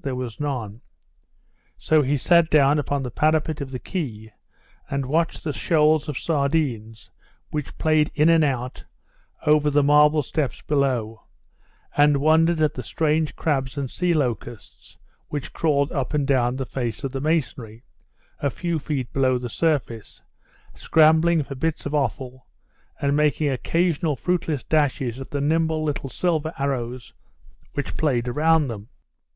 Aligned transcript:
there 0.00 0.14
was 0.14 0.38
none. 0.38 0.80
So 1.76 2.02
he 2.02 2.16
sat 2.16 2.48
down 2.50 2.78
upon 2.78 3.02
the 3.02 3.10
parapet 3.10 3.60
of 3.60 3.72
the 3.72 3.80
quay, 3.80 4.32
and 4.88 5.04
watched 5.04 5.42
the 5.42 5.52
shoals 5.52 6.08
of 6.08 6.16
sardines 6.16 7.10
which 7.50 7.76
played 7.78 8.12
in 8.14 8.28
and 8.28 8.44
out 8.44 8.84
over 9.44 9.70
the 9.70 9.82
marble 9.82 10.22
steps 10.22 10.62
below, 10.62 11.24
and 11.96 12.18
wondered 12.18 12.60
at 12.60 12.74
the 12.74 12.82
strange 12.84 13.34
crabs 13.34 13.76
and 13.76 13.90
sea 13.90 14.14
locusts 14.14 14.96
which 15.30 15.52
crawled 15.52 15.90
up 15.90 16.14
and 16.14 16.28
down 16.28 16.54
the 16.54 16.64
face 16.64 17.02
of 17.02 17.10
the 17.10 17.20
masonry, 17.20 17.82
a 18.38 18.50
few 18.50 18.78
feet 18.78 19.12
below 19.12 19.36
the 19.36 19.48
surface, 19.48 20.22
scrambling 20.74 21.42
for 21.42 21.56
bits 21.56 21.86
of 21.86 21.92
offal, 21.92 22.46
and 23.00 23.16
making 23.16 23.50
occasional 23.50 24.14
fruitless 24.14 24.62
dashes 24.62 25.18
at 25.18 25.32
the 25.32 25.40
nimble 25.40 25.82
little 25.82 26.08
silver 26.08 26.52
arrows 26.56 27.14
which 27.72 27.96
played 27.96 28.28
round 28.28 28.70
them. 28.70 28.86